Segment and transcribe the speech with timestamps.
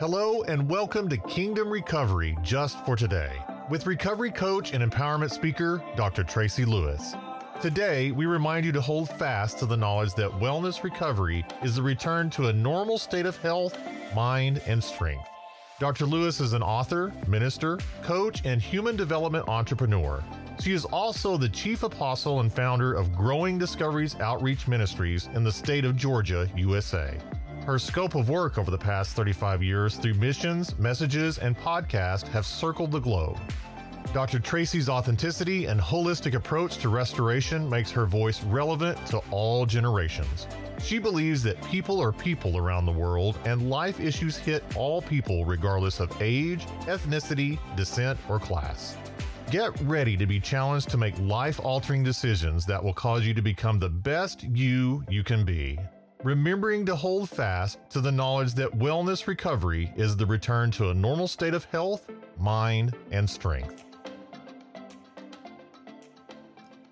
[0.00, 3.32] Hello, and welcome to Kingdom Recovery Just for Today
[3.68, 6.24] with recovery coach and empowerment speaker, Dr.
[6.24, 7.14] Tracy Lewis.
[7.60, 11.82] Today, we remind you to hold fast to the knowledge that wellness recovery is the
[11.82, 13.78] return to a normal state of health,
[14.14, 15.28] mind, and strength.
[15.78, 16.06] Dr.
[16.06, 20.24] Lewis is an author, minister, coach, and human development entrepreneur.
[20.62, 25.52] She is also the chief apostle and founder of Growing Discoveries Outreach Ministries in the
[25.52, 27.18] state of Georgia, USA.
[27.66, 32.46] Her scope of work over the past 35 years through missions, messages, and podcasts have
[32.46, 33.38] circled the globe.
[34.14, 34.40] Dr.
[34.40, 40.48] Tracy's authenticity and holistic approach to restoration makes her voice relevant to all generations.
[40.82, 45.44] She believes that people are people around the world and life issues hit all people
[45.44, 48.96] regardless of age, ethnicity, descent, or class.
[49.50, 53.42] Get ready to be challenged to make life altering decisions that will cause you to
[53.42, 55.78] become the best you you can be
[56.22, 60.94] remembering to hold fast to the knowledge that wellness recovery is the return to a
[60.94, 63.84] normal state of health, mind, and strength.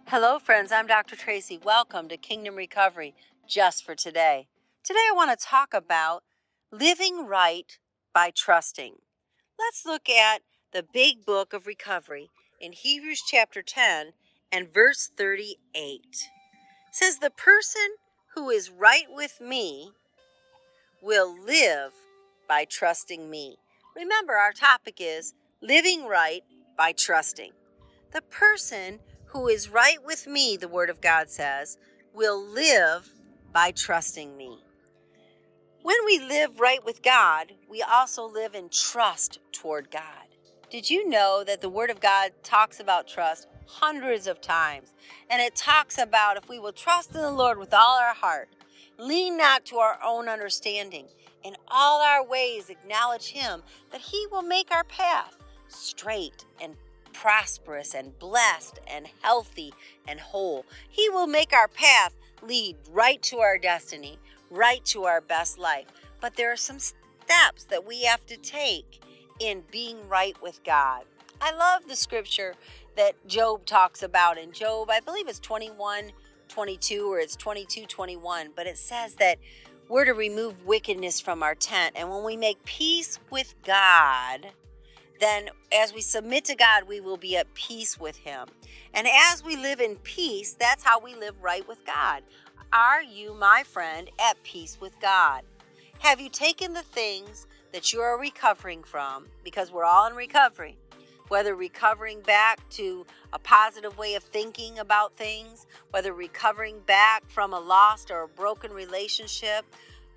[0.07, 0.73] Hello, friends.
[0.73, 1.15] I'm Dr.
[1.15, 1.61] Tracy.
[1.63, 3.15] Welcome to Kingdom Recovery
[3.47, 4.49] just for today.
[4.83, 6.23] Today, I want to talk about
[6.73, 7.79] living right
[8.15, 8.95] by trusting.
[9.59, 10.41] Let's look at
[10.73, 14.13] the big book of recovery in Hebrews chapter 10
[14.51, 15.59] and verse 38.
[15.69, 16.29] It
[16.93, 17.97] says, The person
[18.39, 19.91] who is right with me
[21.03, 21.93] will live
[22.49, 23.57] by trusting me.
[23.97, 26.45] Remember, our topic is living right
[26.77, 27.51] by trusting.
[28.13, 31.79] The person who is right with me, the Word of God says,
[32.15, 33.13] will live
[33.53, 34.63] by trusting me.
[35.83, 40.29] When we live right with God, we also live in trust toward God.
[40.71, 44.95] Did you know that the Word of God talks about trust hundreds of times.
[45.31, 48.49] And it talks about if we will trust in the Lord with all our heart,
[48.99, 51.07] lean not to our own understanding,
[51.45, 55.37] in all our ways acknowledge Him, that He will make our path
[55.69, 56.75] straight and
[57.13, 59.73] prosperous and blessed and healthy
[60.07, 60.65] and whole.
[60.89, 64.19] He will make our path lead right to our destiny,
[64.51, 65.87] right to our best life.
[66.21, 69.01] But there are some steps that we have to take
[69.41, 71.05] in being right with God.
[71.41, 72.55] I love the scripture
[72.99, 76.11] that Job talks about in Job, I believe it's 21
[76.49, 79.39] 22 or it's 22 21, but it says that
[79.89, 81.95] we're to remove wickedness from our tent.
[81.97, 84.49] And when we make peace with God,
[85.21, 88.49] then as we submit to God, we will be at peace with Him.
[88.93, 92.23] And as we live in peace, that's how we live right with God.
[92.73, 95.43] Are you, my friend, at peace with God?
[96.01, 99.27] Have you taken the things that you are recovering from?
[99.45, 100.77] Because we're all in recovery
[101.29, 107.53] whether recovering back to a positive way of thinking about things, whether recovering back from
[107.53, 109.65] a lost or a broken relationship,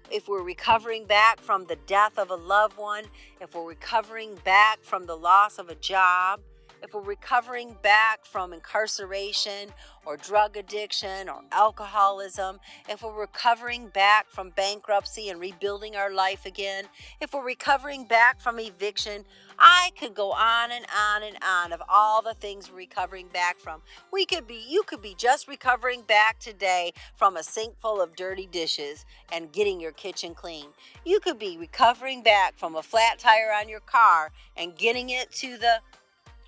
[0.10, 3.06] if we're recovering back from the death of a loved one,
[3.40, 6.42] if we're recovering back from the loss of a job,
[6.84, 9.70] if we're recovering back from incarceration
[10.04, 16.46] or drug addiction or alcoholism, if we're recovering back from bankruptcy and rebuilding our life
[16.46, 16.86] again,
[17.20, 19.26] if we're recovering back from eviction,
[19.64, 23.60] I could go on and on and on of all the things we're recovering back
[23.60, 23.82] from.
[24.12, 28.16] We could be, you could be just recovering back today from a sink full of
[28.16, 30.66] dirty dishes and getting your kitchen clean.
[31.06, 35.32] You could be recovering back from a flat tire on your car and getting it
[35.34, 35.76] to the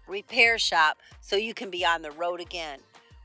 [0.07, 2.79] repair shop so you can be on the road again.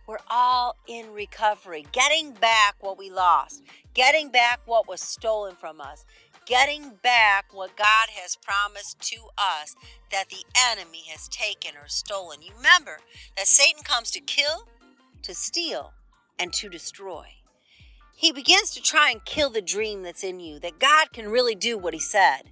[0.07, 3.63] We're all in recovery, getting back what we lost,
[3.93, 6.07] getting back what was stolen from us,
[6.49, 9.77] getting back what God has promised to us
[10.11, 12.43] that the enemy has taken or stolen.
[12.43, 12.99] You remember
[13.37, 14.67] that Satan comes to kill,
[15.23, 15.93] to steal,
[16.39, 17.27] and to destroy.
[18.17, 21.55] He begins to try and kill the dream that's in you that God can really
[21.55, 22.43] do what he said.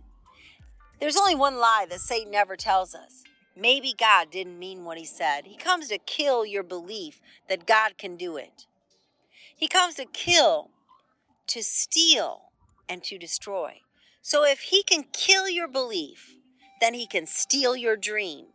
[1.01, 3.25] There's only one lie that Satan never tells us
[3.59, 5.47] Maybe God didn't mean what he said.
[5.47, 8.67] He comes to kill your belief that God can do it.
[9.57, 10.69] He comes to kill,
[11.47, 12.43] to steal,
[12.87, 13.81] and to destroy.
[14.29, 16.35] So if he can kill your belief,
[16.81, 18.47] then he can steal your dream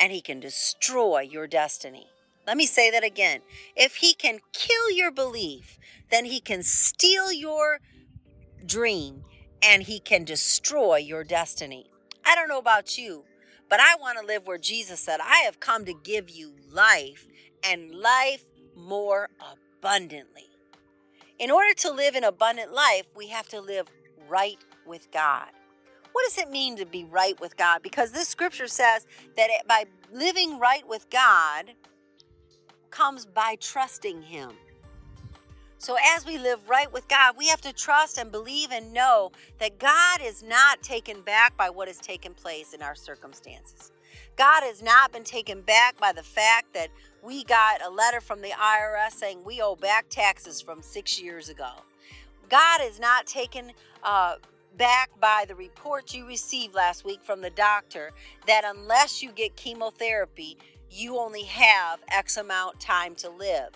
[0.00, 2.06] and he can destroy your destiny.
[2.46, 3.42] Let me say that again.
[3.76, 5.78] If he can kill your belief,
[6.10, 7.80] then he can steal your
[8.64, 9.24] dream
[9.62, 11.90] and he can destroy your destiny.
[12.24, 13.24] I don't know about you,
[13.68, 17.26] but I want to live where Jesus said, I have come to give you life
[17.62, 19.28] and life more
[19.78, 20.46] abundantly.
[21.38, 23.88] In order to live an abundant life, we have to live
[24.28, 25.48] right with God.
[26.12, 27.82] What does it mean to be right with God?
[27.82, 31.72] Because this scripture says that by living right with God
[32.90, 34.52] comes by trusting Him.
[35.80, 39.30] So, as we live right with God, we have to trust and believe and know
[39.60, 43.92] that God is not taken back by what has taken place in our circumstances.
[44.36, 46.88] God has not been taken back by the fact that
[47.22, 51.48] we got a letter from the IRS saying we owe back taxes from six years
[51.48, 51.70] ago.
[52.48, 53.72] God is not taken
[54.02, 54.36] uh,
[54.76, 58.12] back by the report you received last week from the doctor
[58.46, 60.56] that unless you get chemotherapy,
[60.90, 63.70] you only have X amount time to live.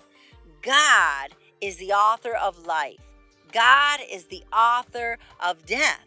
[0.61, 1.29] God
[1.61, 2.99] is the author of life.
[3.51, 6.05] God is the author of death.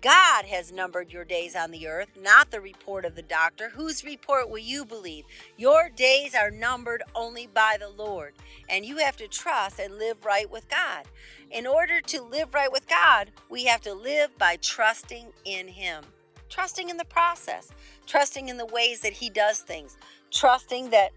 [0.00, 3.70] God has numbered your days on the earth, not the report of the doctor.
[3.70, 5.24] Whose report will you believe?
[5.56, 8.34] Your days are numbered only by the Lord,
[8.68, 11.04] and you have to trust and live right with God.
[11.50, 16.04] In order to live right with God, we have to live by trusting in Him,
[16.50, 17.70] trusting in the process,
[18.06, 19.96] trusting in the ways that He does things,
[20.30, 21.12] trusting that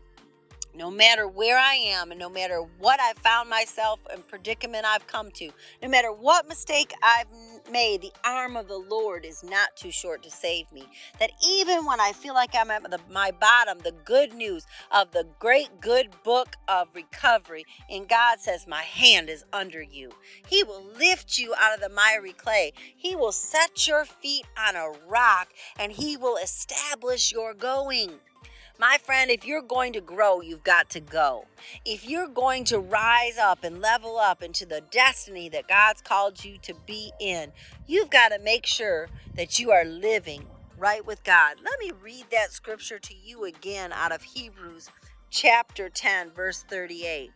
[0.75, 5.07] no matter where I am and no matter what I've found myself and predicament I've
[5.07, 5.51] come to,
[5.81, 7.27] no matter what mistake I've
[7.71, 10.88] made, the arm of the Lord is not too short to save me.
[11.19, 15.12] That even when I feel like I'm at the, my bottom, the good news of
[15.12, 20.12] the great good book of recovery, and God says, My hand is under you.
[20.47, 22.73] He will lift you out of the miry clay.
[22.95, 28.19] He will set your feet on a rock and He will establish your going.
[28.79, 31.45] My friend, if you're going to grow, you've got to go.
[31.85, 36.44] If you're going to rise up and level up into the destiny that God's called
[36.44, 37.51] you to be in,
[37.85, 40.47] you've got to make sure that you are living
[40.77, 41.57] right with God.
[41.63, 44.89] Let me read that scripture to you again out of Hebrews
[45.29, 47.31] chapter 10, verse 38.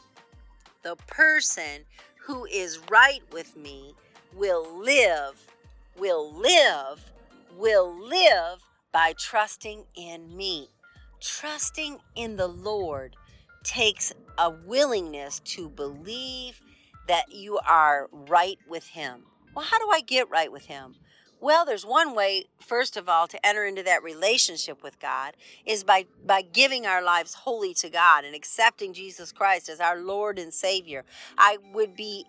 [0.81, 1.85] The person
[2.21, 3.93] who is right with me
[4.33, 5.45] will live,
[5.97, 7.11] will live,
[7.55, 10.69] will live by trusting in me.
[11.21, 13.15] Trusting in the Lord
[13.63, 16.61] takes a willingness to believe
[17.07, 19.23] that you are right with Him.
[19.55, 20.95] Well, how do I get right with Him?
[21.41, 25.35] Well, there's one way, first of all, to enter into that relationship with God
[25.65, 29.99] is by, by giving our lives wholly to God and accepting Jesus Christ as our
[29.99, 31.03] Lord and Savior.
[31.37, 32.25] I would be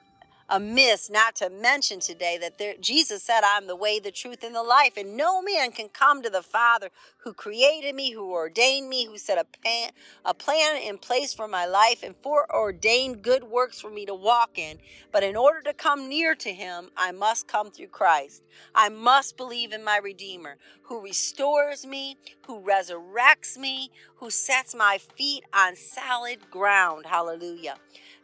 [0.48, 4.54] amiss not to mention today that there, Jesus said, I'm the way, the truth, and
[4.54, 8.88] the life, and no man can come to the Father who created me, who ordained
[8.88, 9.90] me, who set a, pan,
[10.24, 14.58] a plan in place for my life, and foreordained good works for me to walk
[14.58, 14.78] in.
[15.12, 18.42] But in order to come near to him, I must come through Christ.
[18.74, 22.16] I must believe in my Redeemer, who restores me,
[22.46, 27.06] who resurrects me, who sets my feet on solid ground.
[27.06, 27.76] Hallelujah.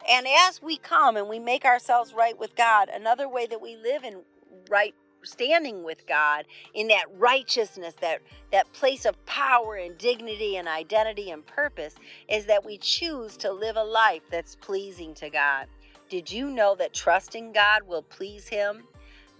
[0.09, 3.75] And as we come and we make ourselves right with God, another way that we
[3.77, 4.21] live in
[4.69, 8.21] right standing with God in that righteousness, that
[8.51, 11.95] that place of power and dignity and identity and purpose
[12.27, 15.67] is that we choose to live a life that's pleasing to God.
[16.09, 18.83] Did you know that trusting God will please him?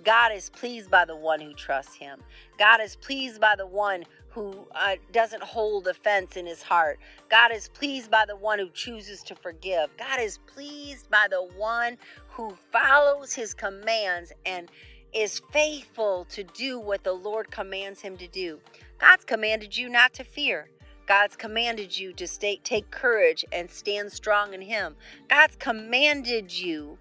[0.03, 2.19] God is pleased by the one who trusts him.
[2.57, 6.99] God is pleased by the one who uh, doesn't hold offense in his heart.
[7.29, 9.95] God is pleased by the one who chooses to forgive.
[9.97, 11.97] God is pleased by the one
[12.29, 14.71] who follows his commands and
[15.13, 18.59] is faithful to do what the Lord commands him to do.
[18.99, 20.69] God's commanded you not to fear.
[21.05, 24.95] God's commanded you to stay, take courage and stand strong in Him.
[25.29, 26.97] God's commanded you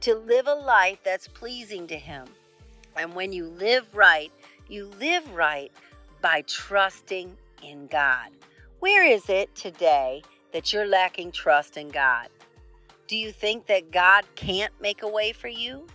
[0.00, 2.26] to live a life that's pleasing to Him.
[2.96, 4.32] And when you live right,
[4.68, 5.70] you live right
[6.22, 8.30] by trusting in God.
[8.80, 12.28] Where is it today that you're lacking trust in God?
[13.08, 15.86] Do you think that God can't make a way for you?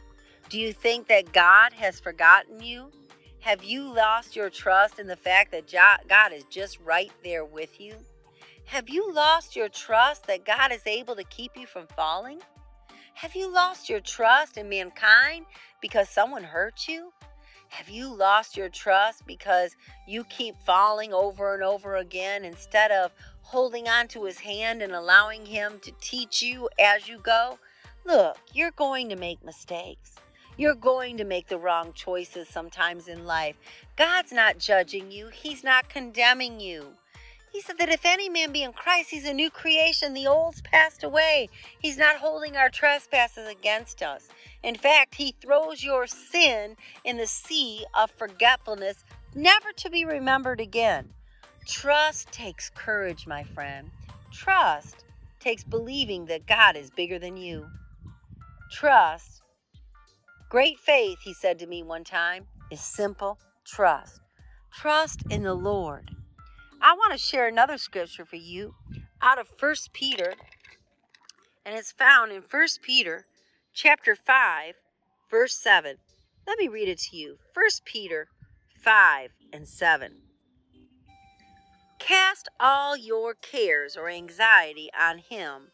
[0.49, 2.91] Do you think that God has forgotten you?
[3.39, 5.71] Have you lost your trust in the fact that
[6.07, 7.95] God is just right there with you?
[8.65, 12.41] Have you lost your trust that God is able to keep you from falling?
[13.13, 15.45] Have you lost your trust in mankind
[15.81, 17.11] because someone hurt you?
[17.69, 19.75] Have you lost your trust because
[20.07, 24.93] you keep falling over and over again instead of holding on to his hand and
[24.93, 27.59] allowing him to teach you as you go?
[28.05, 30.15] Look, you're going to make mistakes.
[30.57, 33.57] You're going to make the wrong choices sometimes in life.
[33.95, 36.93] God's not judging you, He's not condemning you.
[37.51, 40.13] He said that if any man be in Christ, he's a new creation.
[40.13, 41.49] The old's passed away.
[41.79, 44.27] He's not holding our trespasses against us.
[44.63, 50.59] In fact, he throws your sin in the sea of forgetfulness, never to be remembered
[50.59, 51.13] again.
[51.67, 53.89] Trust takes courage, my friend.
[54.31, 55.05] Trust
[55.39, 57.67] takes believing that God is bigger than you.
[58.71, 59.41] Trust,
[60.49, 64.19] great faith, he said to me one time, is simple trust.
[64.73, 66.16] Trust in the Lord.
[66.79, 68.75] I want to share another scripture for you
[69.19, 70.35] out of First Peter,
[71.65, 73.25] and it's found in First Peter
[73.73, 74.75] chapter 5,
[75.29, 75.97] verse 7.
[76.45, 77.37] Let me read it to you.
[77.55, 78.27] 1 Peter
[78.79, 80.21] 5 and 7.
[81.97, 85.71] Cast all your cares or anxiety on Him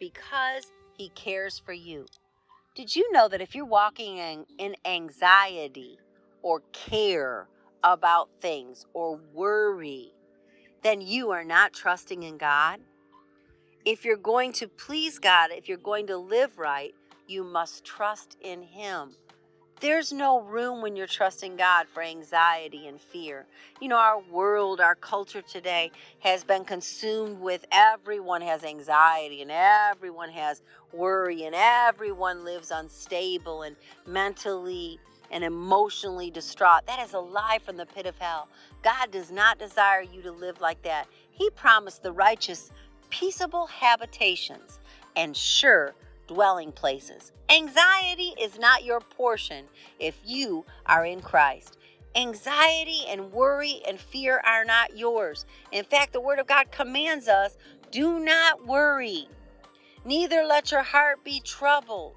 [0.00, 0.64] because
[0.96, 2.06] He cares for you.
[2.74, 5.98] Did you know that if you're walking in, in anxiety
[6.40, 7.46] or care
[7.84, 10.12] about things or worry,
[10.86, 12.78] then you are not trusting in God?
[13.84, 16.94] If you're going to please God, if you're going to live right,
[17.26, 19.16] you must trust in Him.
[19.80, 23.46] There's no room when you're trusting God for anxiety and fear.
[23.80, 25.90] You know, our world, our culture today
[26.20, 30.62] has been consumed with everyone has anxiety and everyone has
[30.92, 33.74] worry and everyone lives unstable and
[34.06, 36.86] mentally and emotionally distraught.
[36.86, 38.48] That is a lie from the pit of hell.
[38.82, 41.06] God does not desire you to live like that.
[41.30, 42.70] He promised the righteous
[43.10, 44.78] peaceable habitations
[45.16, 45.94] and sure
[46.26, 47.32] dwelling places.
[47.48, 49.66] Anxiety is not your portion
[49.98, 51.78] if you are in Christ.
[52.16, 55.44] Anxiety and worry and fear are not yours.
[55.70, 57.56] In fact, the Word of God commands us
[57.92, 59.28] do not worry,
[60.04, 62.16] neither let your heart be troubled.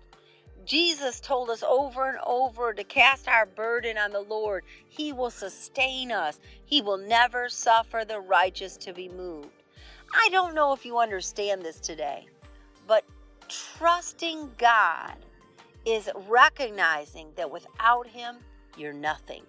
[0.69, 4.63] Jesus told us over and over to cast our burden on the Lord.
[4.87, 9.63] He will sustain us, He will never suffer the righteous to be moved.
[10.13, 12.27] I don't know if you understand this today,
[12.85, 13.03] but
[13.47, 15.15] trusting God
[15.85, 18.37] is recognizing that without Him,
[18.77, 19.41] you're nothing,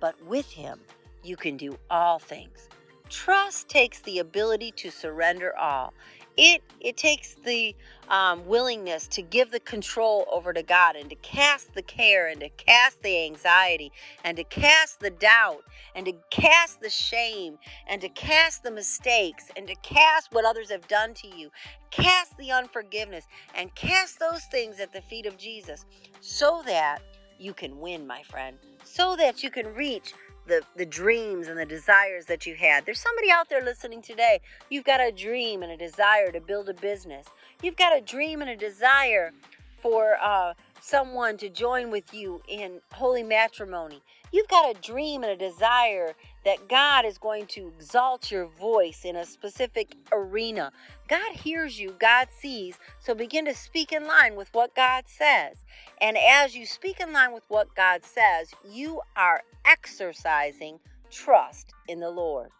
[0.00, 0.80] but with Him,
[1.24, 2.68] you can do all things.
[3.08, 5.94] Trust takes the ability to surrender all.
[6.36, 7.74] It it takes the
[8.08, 12.40] um, willingness to give the control over to God and to cast the care and
[12.40, 13.90] to cast the anxiety
[14.22, 15.64] and to cast the doubt
[15.96, 20.70] and to cast the shame and to cast the mistakes and to cast what others
[20.70, 21.50] have done to you,
[21.90, 23.24] cast the unforgiveness
[23.54, 25.86] and cast those things at the feet of Jesus
[26.20, 27.00] so that
[27.38, 30.14] you can win, my friend, so that you can reach
[30.48, 32.84] the, the dreams and the desires that you had.
[32.84, 34.40] There's somebody out there listening today.
[34.70, 37.26] You've got a dream and a desire to build a business.
[37.62, 39.32] You've got a dream and a desire
[39.80, 44.02] for uh, someone to join with you in holy matrimony.
[44.32, 46.14] You've got a dream and a desire
[46.44, 50.72] that God is going to exalt your voice in a specific arena.
[51.08, 55.56] God hears you, God sees, so begin to speak in line with what God says.
[56.00, 60.78] And as you speak in line with what God says, you are exercising
[61.10, 62.50] trust in the Lord.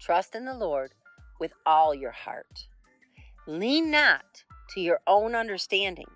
[0.00, 0.92] Trust in the Lord
[1.38, 2.66] with all your heart.
[3.46, 6.06] Lean not to your own understanding.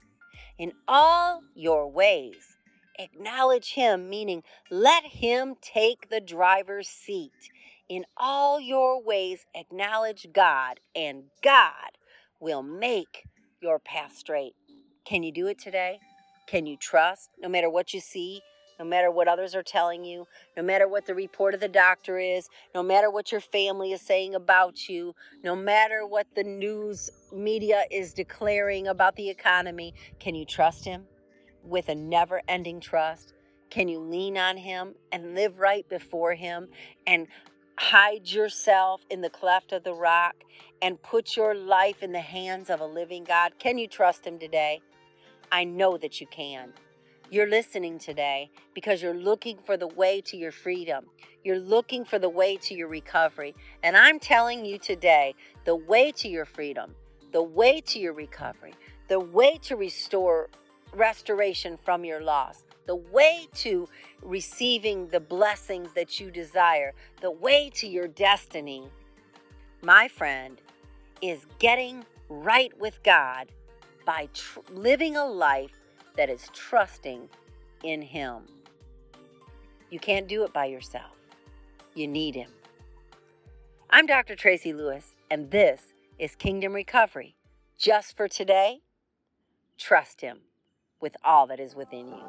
[0.58, 2.55] In all your ways,
[2.98, 7.50] acknowledge Him, meaning let Him take the driver's seat.
[7.88, 11.92] In all your ways, acknowledge God, and God
[12.40, 13.24] will make
[13.60, 14.54] your path straight.
[15.04, 16.00] Can you do it today?
[16.46, 18.40] Can you trust no matter what you see,
[18.78, 20.26] no matter what others are telling you,
[20.56, 24.00] no matter what the report of the doctor is, no matter what your family is
[24.00, 30.34] saying about you, no matter what the news media is declaring about the economy, can
[30.34, 31.06] you trust Him
[31.66, 33.34] with a never ending trust?
[33.70, 36.68] Can you lean on Him and live right before Him
[37.06, 37.26] and
[37.78, 40.36] hide yourself in the cleft of the rock
[40.80, 43.58] and put your life in the hands of a living God?
[43.58, 44.80] Can you trust Him today?
[45.50, 46.72] I know that you can.
[47.28, 51.06] You're listening today because you're looking for the way to your freedom.
[51.42, 53.54] You're looking for the way to your recovery.
[53.82, 56.94] And I'm telling you today the way to your freedom,
[57.32, 58.74] the way to your recovery,
[59.08, 60.50] the way to restore
[60.96, 63.88] restoration from your loss, the way to
[64.22, 68.88] receiving the blessings that you desire, the way to your destiny,
[69.82, 70.60] my friend,
[71.20, 73.48] is getting right with God
[74.04, 75.72] by tr- living a life
[76.16, 77.28] that is trusting
[77.82, 78.42] in Him.
[79.90, 81.16] You can't do it by yourself,
[81.94, 82.50] you need Him.
[83.90, 84.34] I'm Dr.
[84.34, 87.36] Tracy Lewis, and this is Kingdom Recovery.
[87.78, 88.80] Just for today,
[89.78, 90.40] trust Him
[91.00, 92.22] with all that is within you.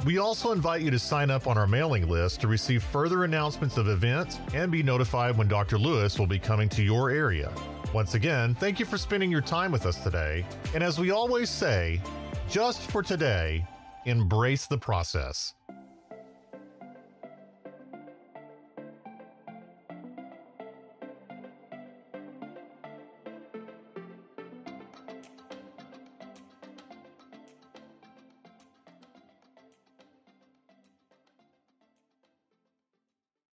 [0.04, 3.76] We also invite you to sign up on our mailing list to receive further announcements
[3.76, 5.76] of events and be notified when Dr.
[5.76, 7.52] Lewis will be coming to your area.
[7.92, 10.46] Once again, thank you for spending your time with us today.
[10.74, 12.00] And as we always say,
[12.48, 13.66] just for today,
[14.04, 15.54] embrace the process.